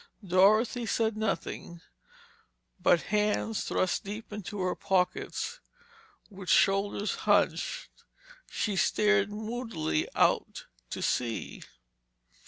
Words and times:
Dorothy 0.25 0.87
said 0.87 1.15
nothing, 1.15 1.79
but, 2.81 3.03
hands 3.13 3.65
thrust 3.65 4.03
deep 4.03 4.33
into 4.33 4.59
her 4.61 4.73
pockets 4.73 5.59
and 6.27 6.39
with 6.39 6.49
shoulders 6.49 7.13
hunched, 7.29 7.91
she 8.49 8.75
stared 8.75 9.29
moodily 9.29 10.07
out 10.15 10.65
to 10.89 11.03
sea. 11.03 11.61